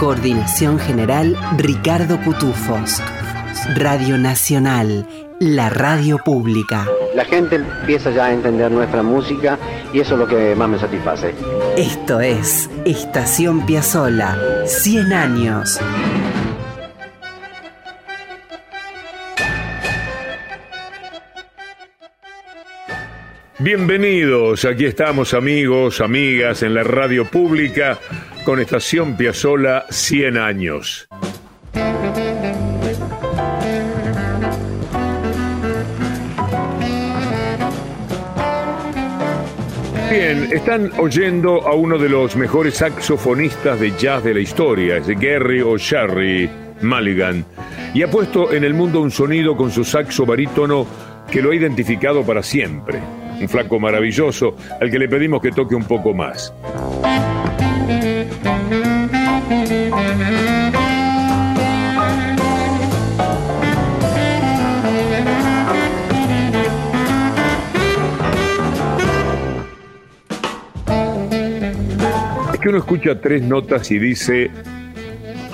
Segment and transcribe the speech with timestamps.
[0.00, 3.02] Coordinación general Ricardo Cutufos.
[3.76, 5.06] Radio Nacional,
[5.40, 6.88] la radio pública.
[7.14, 9.58] La gente empieza ya a entender nuestra música
[9.92, 11.34] y eso es lo que más me satisface.
[11.76, 15.78] Esto es Estación Piazzola, 100 años.
[23.58, 27.98] Bienvenidos, aquí estamos amigos, amigas en la radio pública
[28.44, 31.08] con Estación Piazzola 100 años.
[40.10, 45.06] Bien, están oyendo a uno de los mejores saxofonistas de jazz de la historia, es
[45.06, 46.50] Gary O'Sherry
[46.82, 47.44] Mulligan,
[47.94, 50.86] y ha puesto en el mundo un sonido con su saxo barítono
[51.30, 53.00] que lo ha identificado para siempre.
[53.40, 56.52] Un flaco maravilloso al que le pedimos que toque un poco más.
[72.60, 74.50] Que uno escucha tres notas y dice,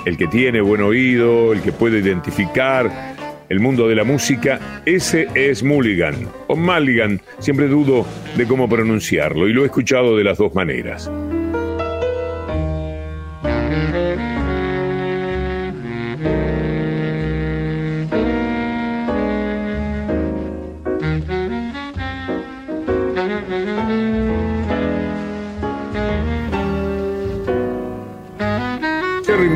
[0.05, 3.15] el que tiene buen oído, el que puede identificar
[3.47, 9.47] el mundo de la música, ese es Mulligan, o Mulligan, siempre dudo de cómo pronunciarlo,
[9.47, 11.09] y lo he escuchado de las dos maneras.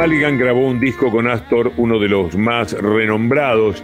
[0.01, 3.83] Mulligan grabó un disco con Astor, uno de los más renombrados,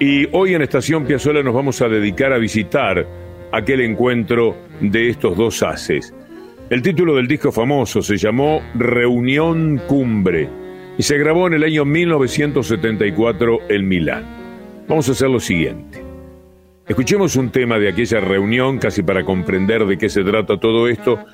[0.00, 3.06] y hoy en Estación Piazzola nos vamos a dedicar a visitar
[3.52, 6.14] aquel encuentro de estos dos haces.
[6.70, 10.48] El título del disco famoso se llamó Reunión Cumbre
[10.96, 14.24] y se grabó en el año 1974 en Milán.
[14.88, 16.02] Vamos a hacer lo siguiente.
[16.86, 21.26] Escuchemos un tema de aquella reunión casi para comprender de qué se trata todo esto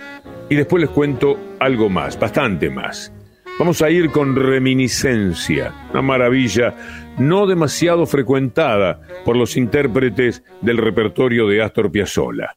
[0.50, 3.12] y después les cuento algo más, bastante más.
[3.56, 6.74] Vamos a ir con Reminiscencia, una maravilla
[7.18, 12.56] no demasiado frecuentada por los intérpretes del repertorio de Astor Piazzolla.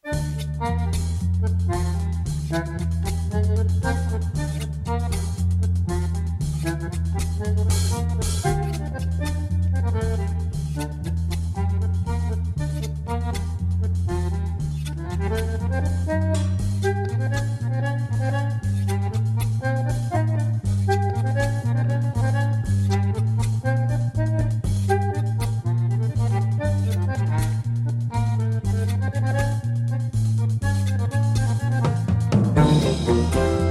[32.87, 33.66] Música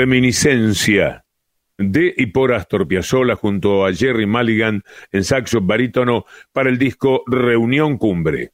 [0.00, 1.24] Reminiscencia
[1.76, 7.22] de y por Astor Piazzolla junto a Jerry Mulligan en saxo barítono para el disco
[7.26, 8.52] Reunión Cumbre.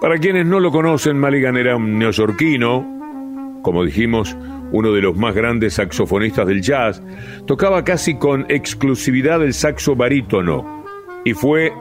[0.00, 4.36] Para quienes no lo conocen, Mulligan era un neoyorquino, como dijimos,
[4.72, 7.00] uno de los más grandes saxofonistas del jazz,
[7.46, 10.84] tocaba casi con exclusividad el saxo barítono
[11.24, 11.72] y fue,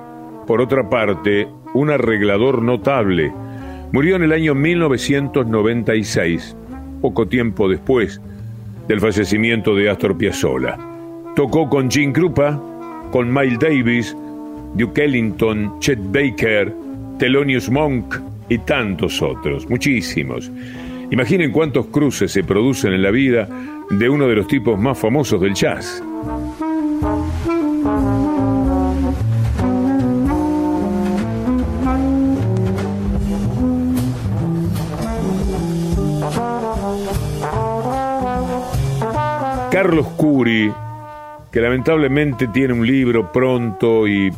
[0.45, 3.33] por otra parte, un arreglador notable.
[3.91, 6.57] Murió en el año 1996
[7.01, 8.22] poco tiempo después
[8.88, 10.77] del fallecimiento de Astor Piazzolla.
[11.36, 12.62] Tocó con Gene Krupa,
[13.12, 14.15] con Miles Davis,
[14.75, 16.74] Duke Ellington, Chet Baker,
[17.17, 18.15] Thelonious Monk
[18.50, 20.51] y tantos otros, muchísimos.
[21.12, 23.48] Imaginen cuántos cruces se producen en la vida
[23.89, 26.01] de uno de los tipos más famosos del jazz.
[39.81, 40.71] Carlos Curi,
[41.51, 44.31] que lamentablemente tiene un libro pronto y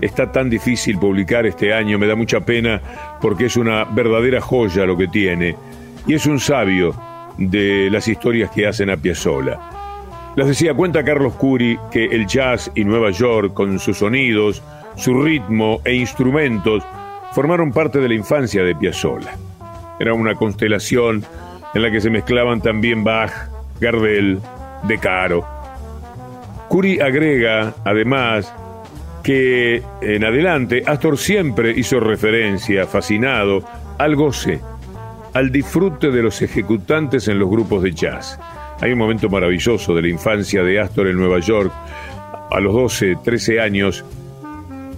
[0.00, 2.80] está tan difícil publicar este año, me da mucha pena
[3.20, 5.54] porque es una verdadera joya lo que tiene
[6.06, 6.94] y es un sabio
[7.36, 9.58] de las historias que hacen a Piazzolla.
[10.34, 14.62] Les decía, cuenta Carlos Curi que el jazz y Nueva York, con sus sonidos,
[14.96, 16.82] su ritmo e instrumentos,
[17.32, 19.36] formaron parte de la infancia de Piazzolla.
[19.98, 21.22] Era una constelación
[21.74, 23.30] en la que se mezclaban también Bach,
[23.78, 24.40] Gardel,
[24.84, 25.44] de Caro.
[26.68, 28.52] Curi agrega, además,
[29.22, 33.62] que en adelante Astor siempre hizo referencia, fascinado,
[33.98, 34.60] al goce,
[35.34, 38.38] al disfrute de los ejecutantes en los grupos de jazz.
[38.80, 41.72] Hay un momento maravilloso de la infancia de Astor en Nueva York.
[42.50, 44.04] A los 12, 13 años,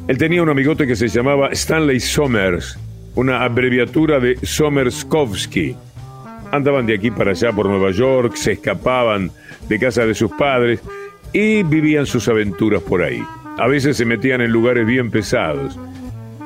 [0.08, 2.78] él tenía un amigote que se llamaba Stanley Somers,
[3.14, 5.76] una abreviatura de Somerskovsky.
[6.52, 9.30] Andaban de aquí para allá por Nueva York, se escapaban
[9.68, 10.80] de casa de sus padres
[11.32, 13.24] y vivían sus aventuras por ahí.
[13.58, 15.78] A veces se metían en lugares bien pesados.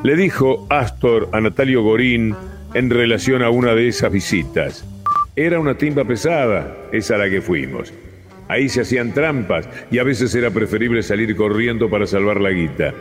[0.05, 2.37] Le dijo Astor a Natalio Gorín
[2.75, 4.85] en relación a una de esas visitas.
[5.35, 7.93] Era una timba pesada, esa a la que fuimos.
[8.49, 12.95] Ahí se hacían trampas y a veces era preferible salir corriendo para salvar la guita.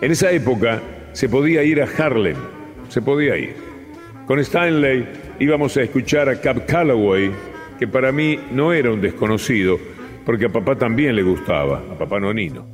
[0.00, 0.82] En esa época
[1.12, 2.36] se podía ir a Harlem,
[2.88, 3.71] se podía ir.
[4.32, 5.06] Con Stanley
[5.40, 7.30] íbamos a escuchar a Cap Calloway
[7.78, 9.78] que para mí no era un desconocido,
[10.24, 12.66] porque a papá también le gustaba, a papá Nonino,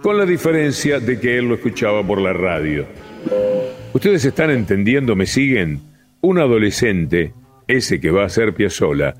[0.00, 2.86] con la diferencia de que él lo escuchaba por la radio.
[3.92, 5.80] Ustedes están entendiendo, me siguen,
[6.20, 7.34] un adolescente,
[7.66, 9.16] ese que va a ser Piazzola,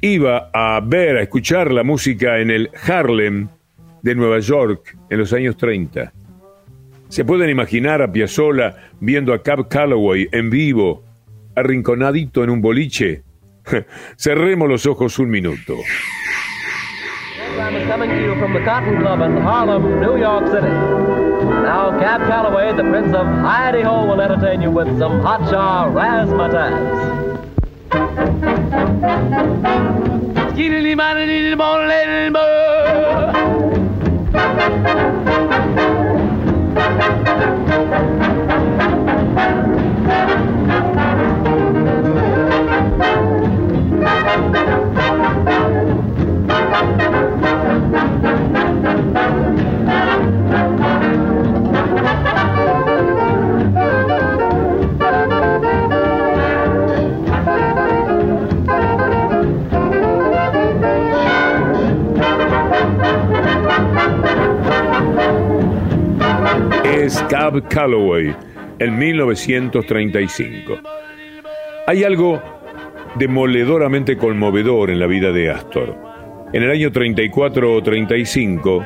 [0.00, 3.46] iba a ver, a escuchar la música en el Harlem
[4.02, 6.12] de Nueva York en los años 30.
[7.10, 11.11] ¿Se pueden imaginar a Piazzola viendo a Cab Calloway en vivo
[11.54, 13.22] arrinconadito en un boliche?
[14.16, 15.76] Cerremos los ojos un minuto.
[17.58, 20.68] I'm coming to you from the Cotton Club in Harlem, New York City.
[20.68, 25.90] Now, Cab Calloway, the Prince of Heidi Ho, will entertain you with some hot jar
[25.90, 27.22] razzmatazz.
[67.28, 68.34] Cab Calloway
[68.78, 70.78] en 1935.
[71.86, 72.61] Hay algo
[73.16, 75.96] demoledoramente conmovedor en la vida de Astor.
[76.52, 78.84] En el año 34 o 35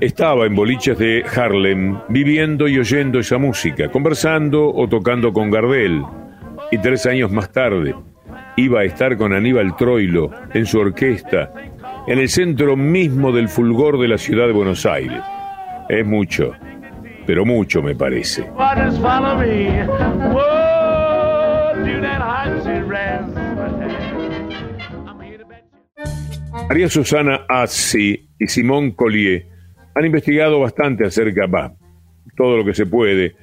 [0.00, 6.02] estaba en boliches de Harlem viviendo y oyendo esa música, conversando o tocando con Gardel.
[6.70, 7.94] Y tres años más tarde
[8.56, 11.52] iba a estar con Aníbal Troilo en su orquesta,
[12.06, 15.22] en el centro mismo del fulgor de la ciudad de Buenos Aires.
[15.88, 16.52] Es mucho,
[17.26, 18.46] pero mucho me parece.
[26.68, 29.46] María Susana Assi y Simón Collier
[29.94, 31.72] han investigado bastante acerca, va,
[32.36, 33.36] todo lo que se puede,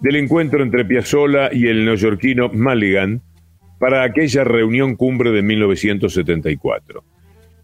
[0.00, 3.20] del encuentro entre Piazzolla y el neoyorquino Mulligan
[3.80, 7.02] para aquella reunión cumbre de 1974.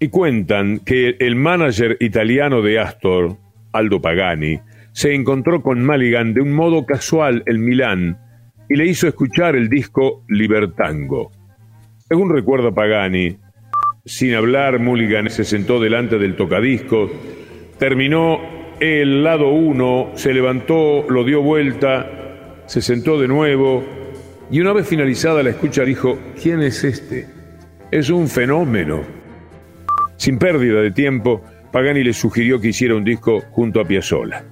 [0.00, 3.37] Y cuentan que el manager italiano de Astor,
[3.73, 4.59] Aldo Pagani,
[4.92, 8.18] se encontró con Mulligan de un modo casual en Milán
[8.68, 11.30] y le hizo escuchar el disco Libertango.
[12.09, 13.38] Según recuerda Pagani,
[14.07, 17.11] sin hablar, Mulligan se sentó delante del tocadisco,
[17.79, 18.39] terminó
[18.79, 23.83] el lado uno, se levantó, lo dio vuelta, se sentó de nuevo
[24.51, 27.27] y una vez finalizada la escucha dijo, ¿quién es este?
[27.91, 29.03] Es un fenómeno.
[30.17, 31.43] Sin pérdida de tiempo,
[31.73, 34.45] Pagani le sugirió que hiciera un disco junto a Piazzolla.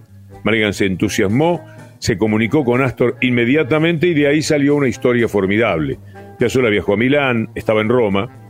[0.45, 1.63] Mulligan se entusiasmó,
[1.99, 5.99] se comunicó con Astor inmediatamente y de ahí salió una historia formidable.
[6.39, 8.42] Piazzolla viajó a Milán, estaba en Roma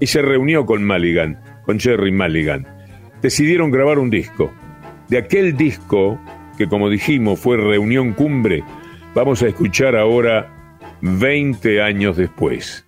[0.00, 2.66] y se reunió con Mulligan, con Jerry Mulligan.
[3.22, 4.52] Decidieron grabar un disco.
[5.08, 6.20] De aquel disco,
[6.58, 8.62] que como dijimos fue reunión cumbre,
[9.14, 12.85] vamos a escuchar ahora 20 años después.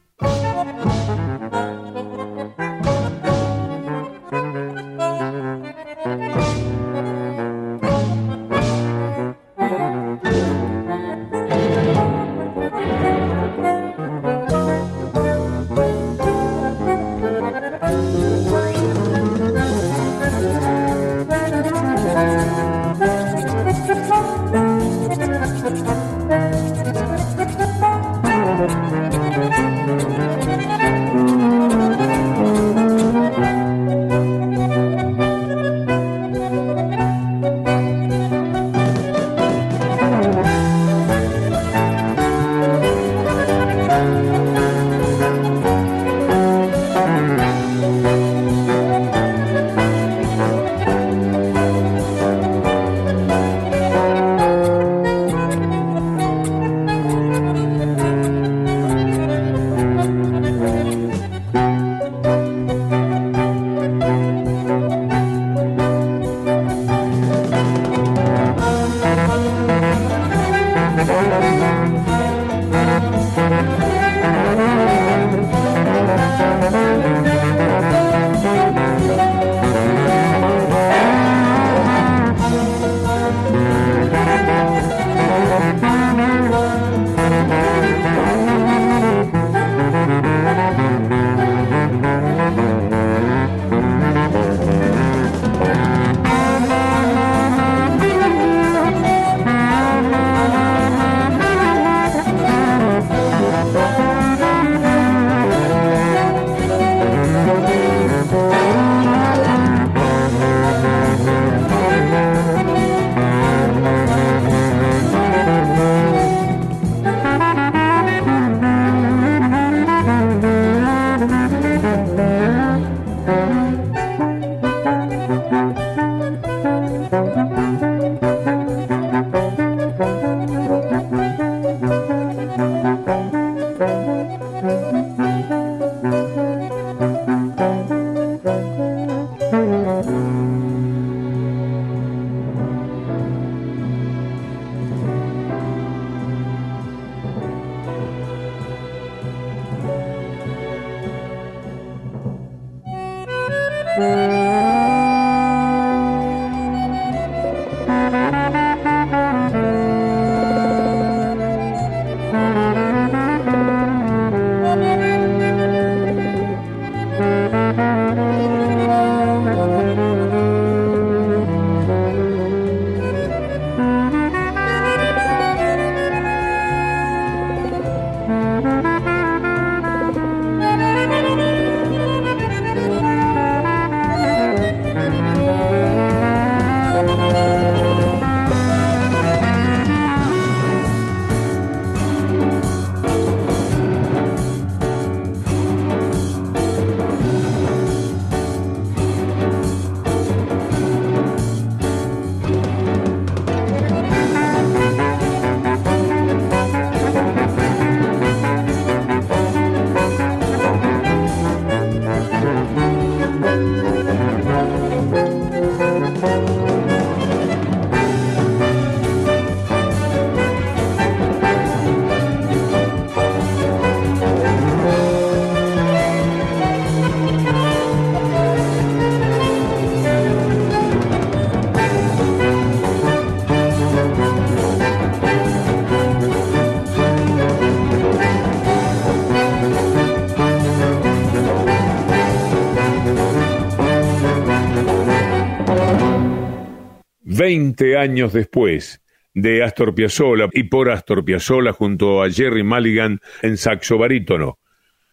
[247.79, 249.01] 20 años después
[249.35, 254.59] de Astor Piazzolla y por Astor Piazzolla junto a Jerry Mulligan en saxo barítono.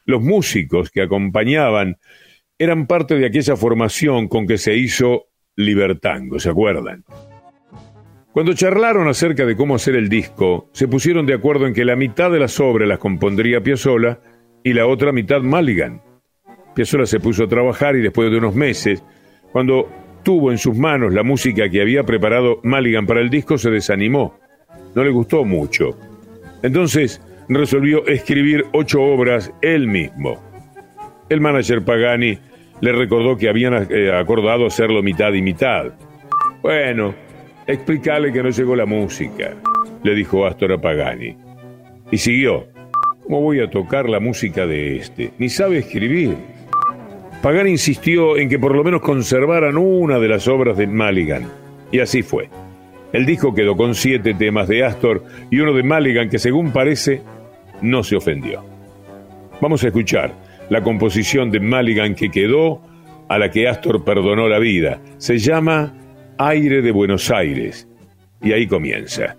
[0.05, 1.97] Los músicos que acompañaban
[2.57, 7.03] eran parte de aquella formación con que se hizo Libertango, ¿se acuerdan?
[8.31, 11.95] Cuando charlaron acerca de cómo hacer el disco, se pusieron de acuerdo en que la
[11.95, 14.19] mitad de las obras las compondría Piazzolla
[14.63, 16.01] y la otra mitad Mulligan.
[16.73, 19.03] Piazzolla se puso a trabajar y después de unos meses,
[19.51, 23.69] cuando tuvo en sus manos la música que había preparado Mulligan para el disco, se
[23.69, 24.37] desanimó.
[24.95, 25.97] No le gustó mucho.
[26.63, 30.41] Entonces resolvió escribir ocho obras él mismo.
[31.29, 32.39] El manager Pagani
[32.81, 35.93] le recordó que habían eh, acordado hacerlo mitad y mitad.
[36.63, 37.13] Bueno,
[37.67, 39.53] explicarle que no llegó la música,
[40.03, 41.37] le dijo Astor a Pagani.
[42.11, 42.67] Y siguió.
[43.23, 45.33] ¿Cómo voy a tocar la música de este?
[45.37, 46.35] Ni sabe escribir.
[47.45, 51.43] Pagani insistió en que por lo menos conservaran una de las obras de Mulligan,
[51.91, 52.49] y así fue.
[53.13, 57.21] El disco quedó con siete temas de Astor y uno de Mulligan que según parece
[57.83, 58.63] no se ofendió.
[59.61, 60.33] Vamos a escuchar
[60.71, 62.81] la composición de Mulligan que quedó
[63.29, 64.99] a la que Astor perdonó la vida.
[65.19, 65.93] Se llama
[66.39, 67.87] Aire de Buenos Aires
[68.41, 69.37] y ahí comienza.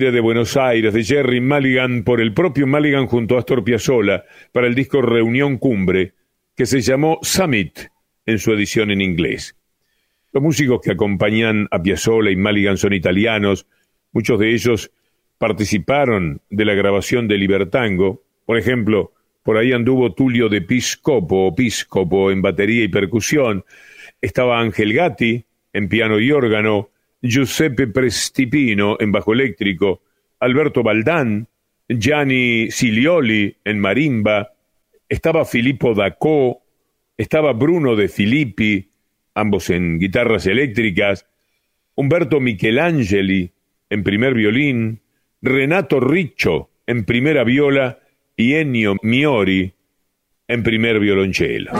[0.00, 4.66] De Buenos Aires de Jerry Mulligan por el propio Mulligan junto a Astor Piazzolla para
[4.66, 6.14] el disco Reunión Cumbre,
[6.56, 7.78] que se llamó Summit
[8.24, 9.54] en su edición en inglés.
[10.32, 13.66] Los músicos que acompañan a Piazzolla y Mulligan son italianos,
[14.12, 14.90] muchos de ellos
[15.36, 21.54] participaron de la grabación de Libertango, por ejemplo, por ahí anduvo Tulio de Piscopo o
[21.54, 23.66] Piscopo en batería y percusión,
[24.22, 26.88] estaba Ángel Gatti en piano y órgano,
[27.22, 30.02] Giuseppe Prestipino en bajo eléctrico,
[30.40, 31.46] Alberto Baldán,
[31.88, 34.52] Gianni Silioli en marimba,
[35.08, 36.62] estaba Filippo Dacó,
[37.16, 38.90] estaba Bruno de Filippi,
[39.34, 41.26] ambos en guitarras eléctricas,
[41.94, 43.52] Humberto Michelangeli
[43.90, 45.00] en primer violín,
[45.42, 48.00] Renato Riccio en primera viola
[48.36, 49.72] y Ennio Miori
[50.48, 51.72] en primer violonchelo.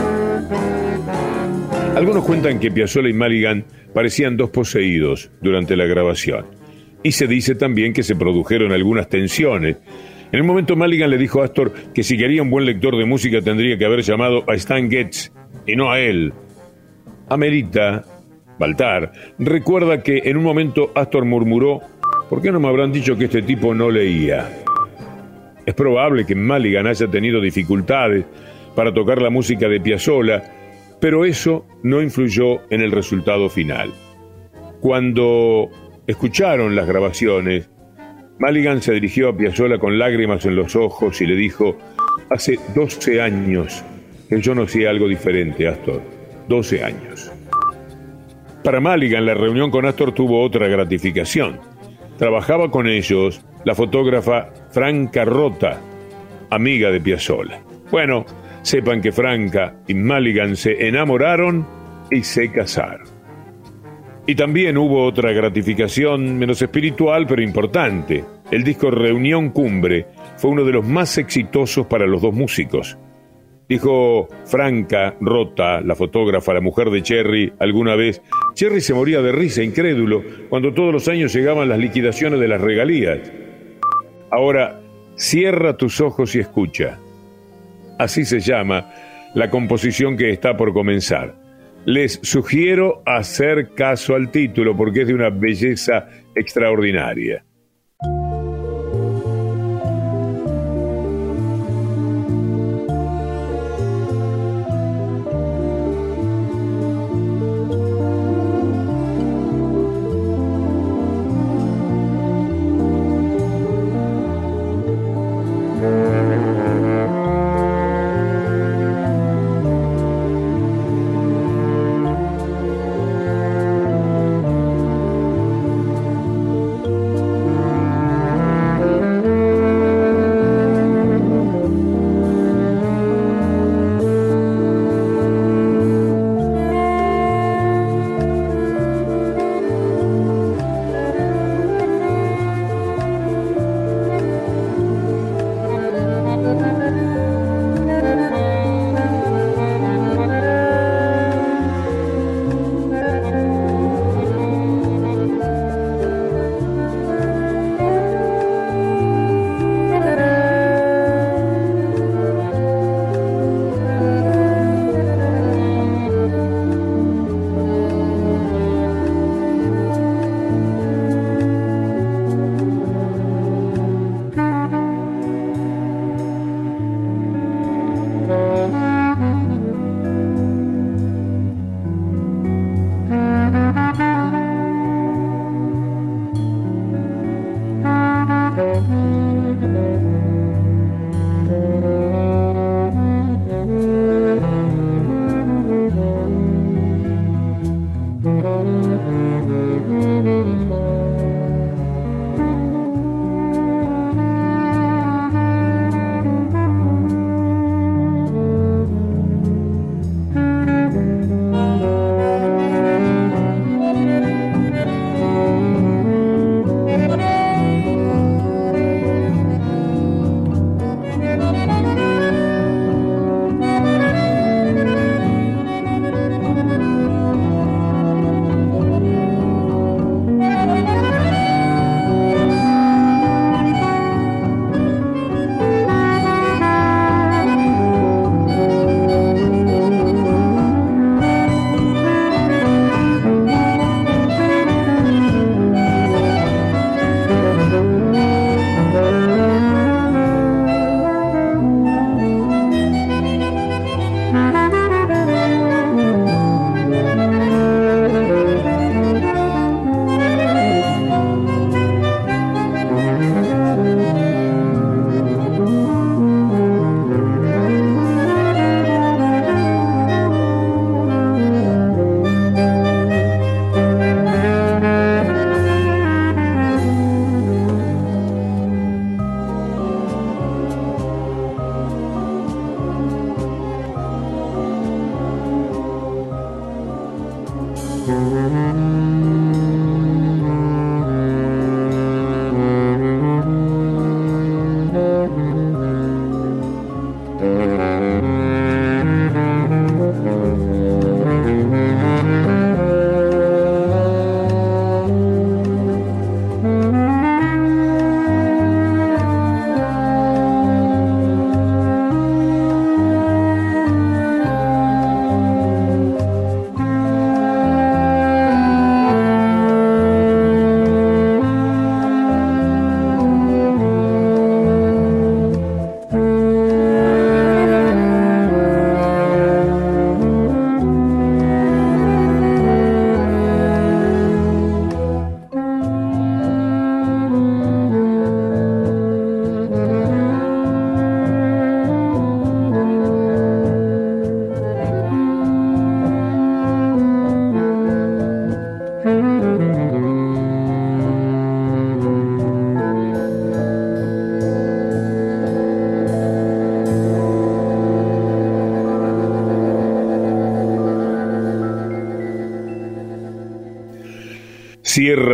[1.97, 6.47] Algunos cuentan que Piazzolla y Mulligan parecían dos poseídos durante la grabación.
[7.03, 9.77] Y se dice también que se produjeron algunas tensiones.
[10.31, 13.05] En el momento Mulligan le dijo a Astor que si quería un buen lector de
[13.05, 15.33] música tendría que haber llamado a Stan Getz
[15.67, 16.33] y no a él.
[17.29, 18.05] Amerita,
[18.59, 21.81] Baltar, recuerda que en un momento Astor murmuró,
[22.31, 24.49] ¿por qué no me habrán dicho que este tipo no leía?
[25.67, 28.25] Es probable que Mulligan haya tenido dificultades
[28.75, 30.62] para tocar la música de Piazzolla,
[31.03, 33.93] pero eso no influyó en el resultado final.
[34.81, 35.69] Cuando
[36.07, 37.69] escucharon las grabaciones,
[38.39, 41.77] Mulligan se dirigió a Piazzolla con lágrimas en los ojos y le dijo,
[42.31, 43.85] hace 12 años
[44.29, 46.03] que yo no hacía algo diferente, Astor.
[46.47, 47.33] 12 años.
[48.63, 51.59] Para Mulligan la reunión con Astor tuvo otra gratificación.
[52.17, 55.81] Trabajaba con ellos la fotógrafa Franca Rota,
[56.51, 57.61] amiga de Piazzolla.
[57.91, 58.25] Bueno,
[58.63, 61.67] sepan que Franca y Mulligan se enamoraron
[62.11, 63.07] y se casaron.
[64.27, 68.25] Y también hubo otra gratificación menos espiritual pero importante.
[68.51, 72.97] El disco Reunión Cumbre fue uno de los más exitosos para los dos músicos.
[73.69, 78.21] Dijo Franca Rota, la fotógrafa, la mujer de Cherry, alguna vez,
[78.55, 82.61] Cherry se moría de risa, incrédulo, cuando todos los años llegaban las liquidaciones de las
[82.61, 83.33] regalías.
[84.31, 84.81] Ahora,
[85.17, 86.99] cierra tus ojos y escucha.
[88.03, 88.93] Así se llama
[89.33, 91.37] la composición que está por comenzar.
[91.85, 97.45] Les sugiero hacer caso al título porque es de una belleza extraordinaria.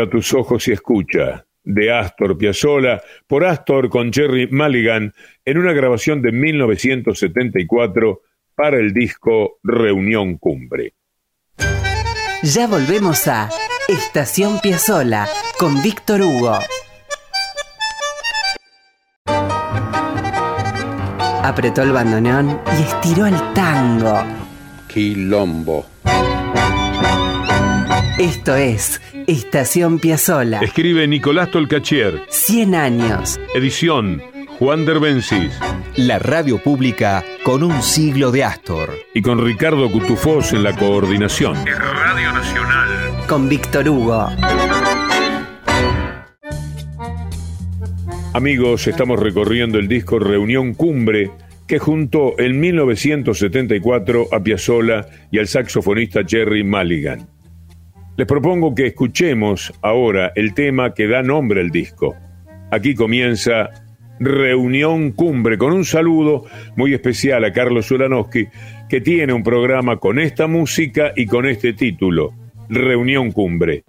[0.08, 5.12] Cierra tus ojos y escucha, de Astor Piazzolla, por Astor con Jerry Mulligan,
[5.44, 8.22] en una grabación de 1974
[8.54, 10.94] para el disco Reunión Cumbre.
[12.42, 13.50] Ya volvemos a
[13.88, 16.58] Estación Piazzola con Víctor Hugo.
[21.42, 24.22] Apretó el bandoneón y estiró el tango.
[24.88, 25.84] Quilombo.
[28.18, 30.58] Esto es Estación Piazzola.
[30.58, 32.22] Escribe Nicolás Tolcachier.
[32.28, 33.38] 100 años.
[33.54, 34.20] Edición
[34.58, 35.56] Juan Derbencis.
[35.94, 38.90] La radio pública con un siglo de Astor.
[39.14, 41.54] Y con Ricardo Cutufós en la coordinación.
[41.64, 42.88] Radio Nacional.
[43.28, 44.28] Con Víctor Hugo.
[48.32, 51.30] Amigos, estamos recorriendo el disco Reunión Cumbre
[51.68, 57.37] que juntó en 1974 a Piazzolla y al saxofonista Jerry Mulligan.
[58.18, 62.16] Les propongo que escuchemos ahora el tema que da nombre al disco.
[62.72, 63.70] Aquí comienza
[64.18, 68.48] Reunión Cumbre con un saludo muy especial a Carlos Ulanowski,
[68.88, 72.34] que tiene un programa con esta música y con este título,
[72.68, 73.84] Reunión Cumbre.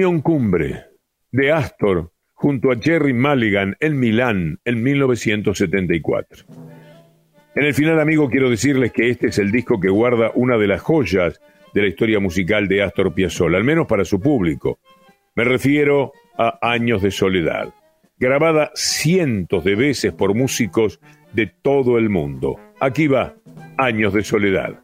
[0.00, 0.86] Cumbre
[1.30, 6.46] de Astor junto a Jerry Mulligan en Milán en 1974.
[7.54, 10.68] En el final, amigo, quiero decirles que este es el disco que guarda una de
[10.68, 11.38] las joyas
[11.74, 14.78] de la historia musical de Astor Piazzolla, al menos para su público.
[15.34, 17.68] Me refiero a Años de Soledad,
[18.18, 20.98] grabada cientos de veces por músicos
[21.34, 22.58] de todo el mundo.
[22.80, 23.34] Aquí va,
[23.76, 24.82] Años de Soledad.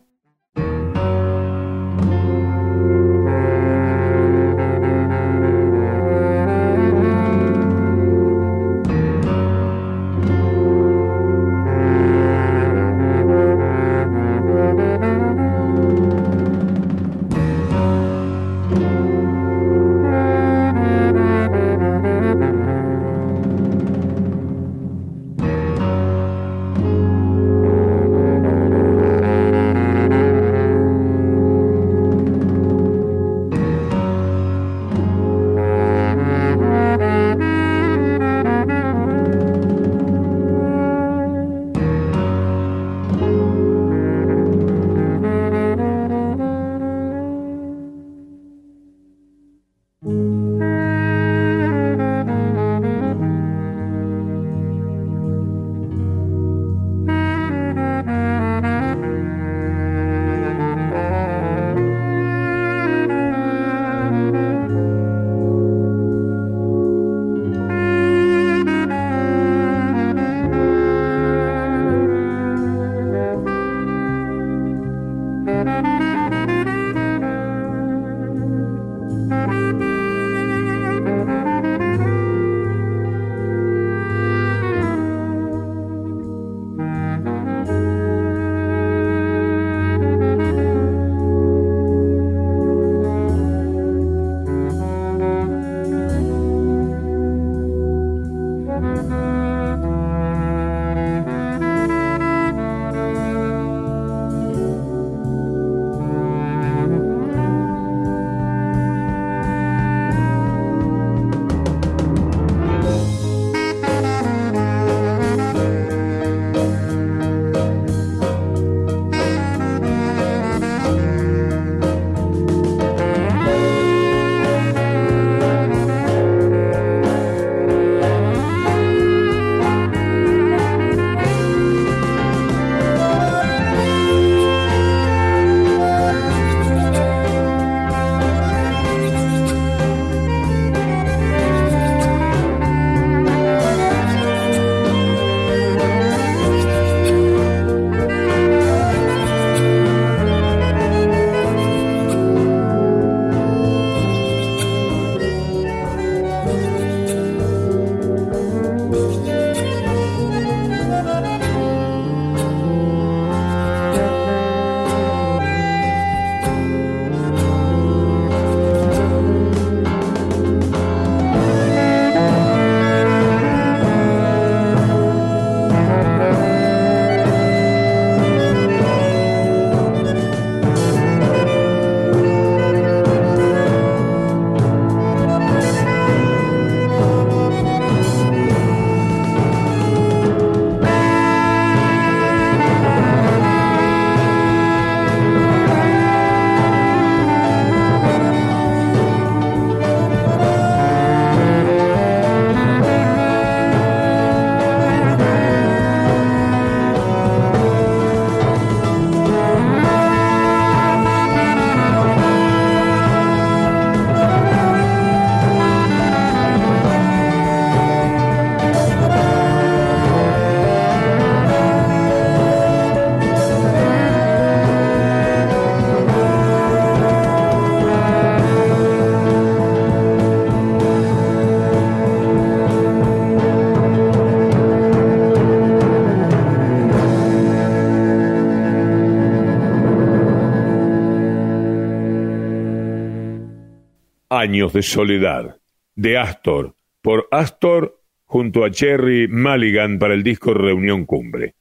[244.47, 245.57] Años de Soledad,
[245.97, 251.57] de Astor, por Astor junto a Cherry Mulligan para el disco Reunión Cumbre.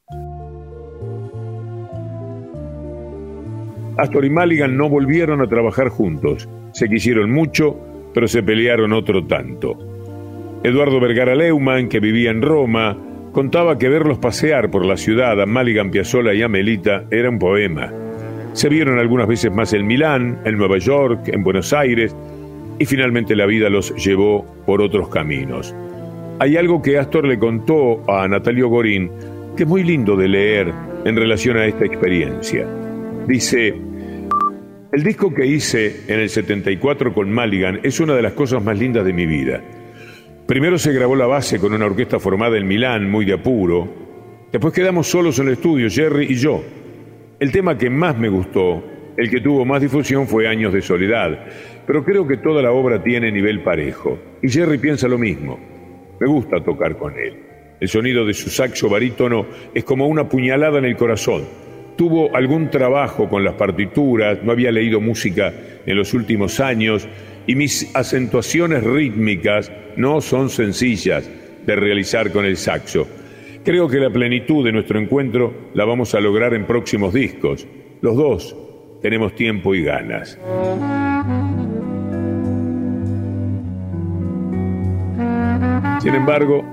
[3.97, 7.75] Astor y Mulligan no volvieron a trabajar juntos, se quisieron mucho,
[8.13, 9.79] pero se pelearon otro tanto.
[10.63, 12.95] Eduardo Vergara Leumann, que vivía en Roma,
[13.31, 17.39] contaba que verlos pasear por la ciudad a Mulligan, Piazzolla y a Melita era un
[17.39, 17.91] poema.
[18.53, 22.15] Se vieron algunas veces más en Milán, en Nueva York, en Buenos Aires,
[22.79, 25.73] y finalmente la vida los llevó por otros caminos.
[26.39, 29.09] Hay algo que Astor le contó a Natalio Gorín
[29.55, 30.73] que es muy lindo de leer
[31.05, 32.67] en relación a esta experiencia.
[33.27, 33.73] Dice,
[34.91, 38.77] El disco que hice en el 74 con Maligan es una de las cosas más
[38.77, 39.61] lindas de mi vida.
[40.45, 43.87] Primero se grabó la base con una orquesta formada en Milán, muy de apuro.
[44.51, 46.63] Después quedamos solos en el estudio, Jerry y yo.
[47.39, 48.83] El tema que más me gustó,
[49.17, 51.47] el que tuvo más difusión fue Años de Soledad,
[51.85, 54.17] pero creo que toda la obra tiene nivel parejo.
[54.41, 55.59] Y Jerry piensa lo mismo.
[56.19, 57.37] Me gusta tocar con él.
[57.79, 61.43] El sonido de su saxo barítono es como una puñalada en el corazón.
[61.97, 65.53] Tuvo algún trabajo con las partituras, no había leído música
[65.85, 67.07] en los últimos años
[67.47, 71.29] y mis acentuaciones rítmicas no son sencillas
[71.65, 73.07] de realizar con el saxo.
[73.63, 77.67] Creo que la plenitud de nuestro encuentro la vamos a lograr en próximos discos.
[78.01, 78.55] Los dos
[79.01, 80.37] tenemos tiempo y ganas.
[86.05, 86.63] Sin embargo,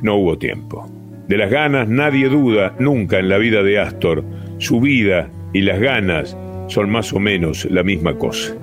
[0.00, 0.88] no hubo tiempo.
[1.28, 4.24] De las ganas nadie duda nunca en la vida de Astor.
[4.56, 6.34] Su vida y las ganas
[6.68, 8.56] son más o menos la misma cosa.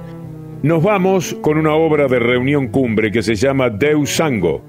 [0.63, 4.63] Nos vamos con una obra de reunión cumbre que se llama Deus Sango.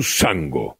[0.00, 0.78] Sango.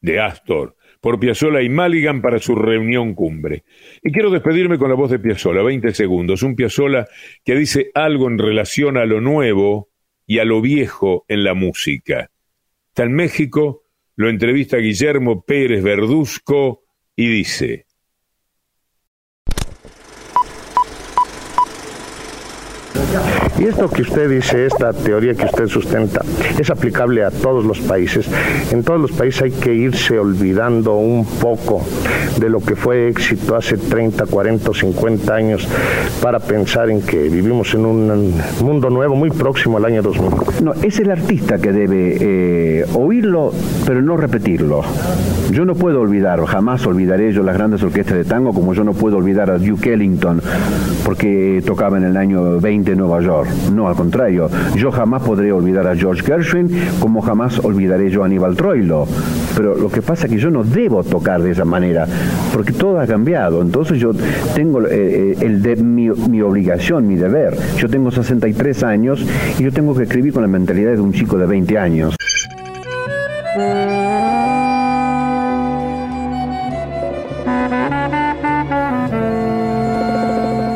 [0.00, 3.64] de Astor, por Piazzolla y Maligan para su reunión cumbre.
[4.02, 7.06] Y quiero despedirme con la voz de Piazzolla, 20 segundos, un Piazzolla
[7.44, 9.90] que dice algo en relación a lo nuevo
[10.26, 12.30] y a lo viejo en la música.
[12.88, 13.82] Está en México,
[14.16, 16.82] lo entrevista Guillermo Pérez Verduzco
[17.16, 17.86] y dice,
[23.60, 26.22] Y esto que usted dice, esta teoría que usted sustenta,
[26.58, 28.26] es aplicable a todos los países.
[28.72, 31.82] En todos los países hay que irse olvidando un poco
[32.38, 35.68] de lo que fue éxito hace 30, 40 o 50 años
[36.22, 40.64] para pensar en que vivimos en un mundo nuevo muy próximo al año 2000.
[40.64, 43.52] No, es el artista que debe eh, oírlo,
[43.84, 44.82] pero no repetirlo.
[45.52, 48.94] Yo no puedo olvidar, jamás olvidaré yo las grandes orquestas de tango, como yo no
[48.94, 50.40] puedo olvidar a Duke Ellington,
[51.04, 53.49] porque tocaba en el año 20 en Nueva York.
[53.72, 56.68] No, al contrario, yo jamás podré olvidar a George Gershwin
[57.00, 59.06] como jamás olvidaré yo a Aníbal Troilo.
[59.56, 62.06] Pero lo que pasa es que yo no debo tocar de esa manera,
[62.52, 63.62] porque todo ha cambiado.
[63.62, 64.12] Entonces yo
[64.54, 67.56] tengo eh, eh, el de, mi, mi obligación, mi deber.
[67.76, 69.24] Yo tengo 63 años
[69.58, 72.16] y yo tengo que escribir con la mentalidad de un chico de 20 años.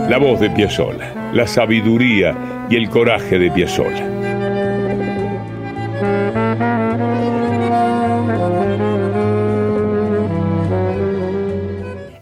[0.09, 4.07] La voz de Piazzolla, la sabiduría y el coraje de Piazzolla.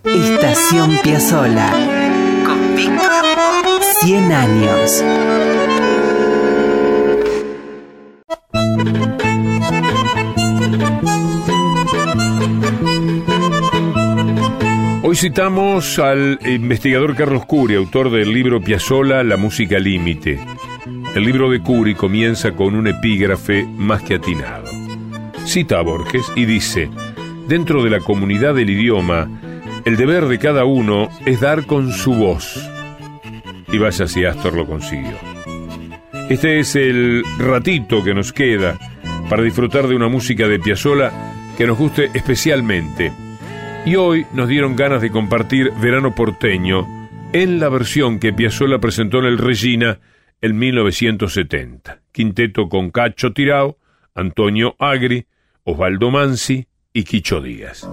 [0.04, 1.70] Estación Piazzola.
[2.46, 5.04] Con Víctor 100 años.
[15.12, 20.40] Hoy citamos al investigador Carlos Curi, autor del libro Piazzolla, La música límite.
[21.14, 24.70] El libro de Curi comienza con un epígrafe más que atinado.
[25.44, 26.88] Cita a Borges y dice,
[27.46, 29.28] dentro de la comunidad del idioma,
[29.84, 32.66] el deber de cada uno es dar con su voz.
[33.70, 35.18] Y vaya si Astor lo consiguió.
[36.30, 38.78] Este es el ratito que nos queda
[39.28, 41.12] para disfrutar de una música de Piazzolla
[41.58, 43.12] que nos guste especialmente.
[43.84, 46.86] Y hoy nos dieron ganas de compartir Verano Porteño
[47.32, 49.98] en la versión que Piazzolla presentó en el Regina
[50.40, 52.00] en 1970.
[52.12, 53.78] Quinteto con Cacho Tirao,
[54.14, 55.26] Antonio Agri,
[55.64, 57.88] Osvaldo Mansi y Quicho Díaz.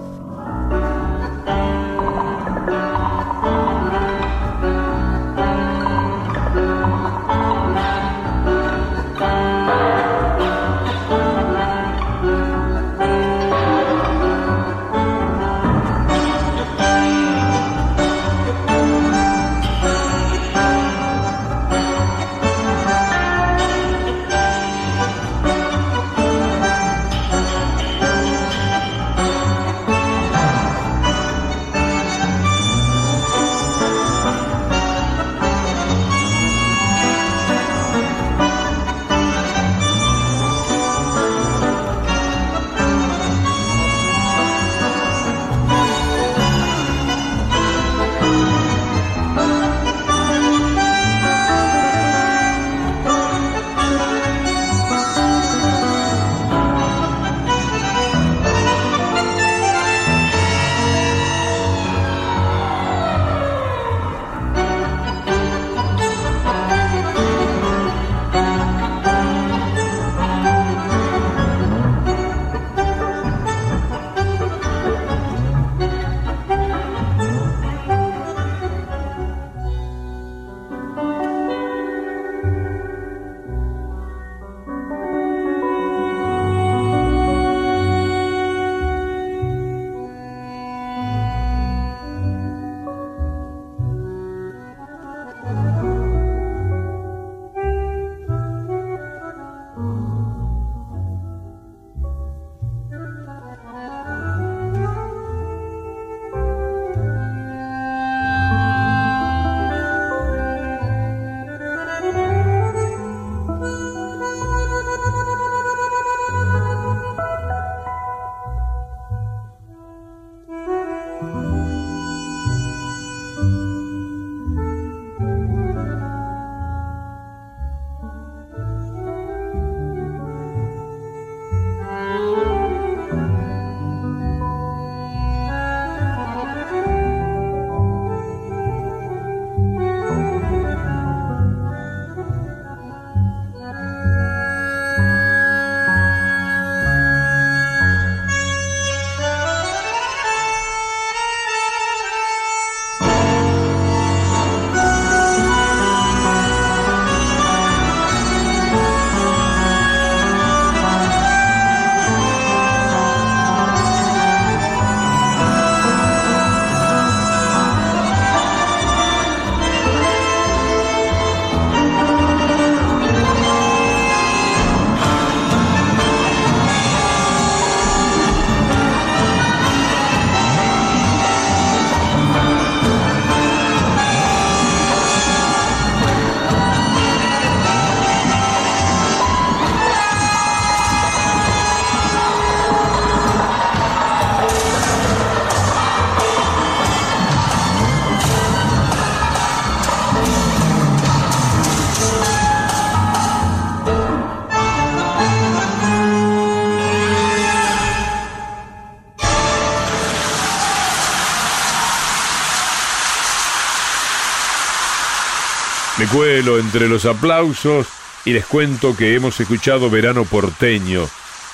[216.00, 217.86] Me cuelo entre los aplausos
[218.24, 221.06] y les cuento que hemos escuchado Verano Porteño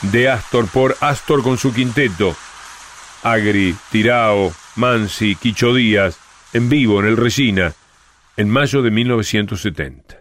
[0.03, 2.37] de Astor por Astor con su quinteto.
[3.25, 6.21] Agri, Tirao, Mansi, Quicho Díaz,
[6.53, 7.73] en vivo en el Regina,
[8.37, 10.21] en mayo de 1970.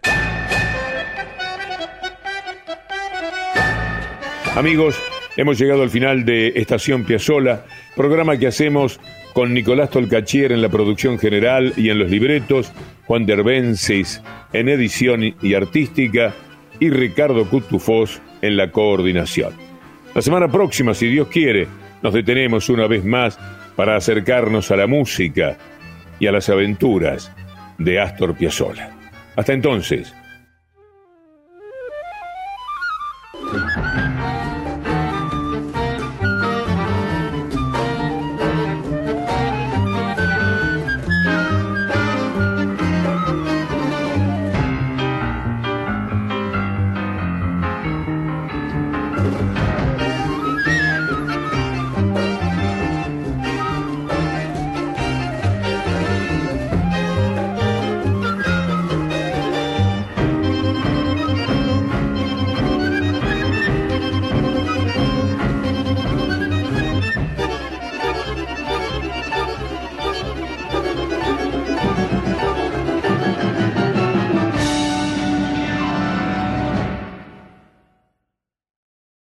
[4.56, 4.96] Amigos,
[5.36, 7.64] hemos llegado al final de Estación Piazzola,
[7.94, 8.98] programa que hacemos
[9.34, 12.72] con Nicolás Tolcachier en la producción general y en los libretos,
[13.06, 16.34] Juan Derbensis en edición y artística
[16.80, 19.52] y Ricardo Cutufós en la coordinación.
[20.14, 21.68] La semana próxima, si Dios quiere,
[22.02, 23.38] nos detenemos una vez más
[23.76, 25.56] para acercarnos a la música
[26.18, 27.32] y a las aventuras
[27.78, 28.90] de Astor Piazzolla.
[29.36, 30.14] Hasta entonces,